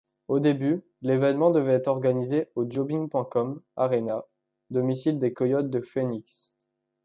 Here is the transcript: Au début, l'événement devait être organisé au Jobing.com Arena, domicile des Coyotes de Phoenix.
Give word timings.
Au 0.27 0.39
début, 0.39 0.81
l'événement 1.03 1.51
devait 1.51 1.73
être 1.75 1.87
organisé 1.87 2.49
au 2.55 2.65
Jobing.com 2.67 3.61
Arena, 3.75 4.25
domicile 4.71 5.19
des 5.19 5.31
Coyotes 5.31 5.69
de 5.69 5.79
Phoenix. 5.81 6.51